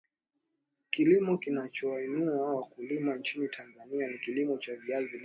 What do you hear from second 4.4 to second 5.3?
cha viazi lishe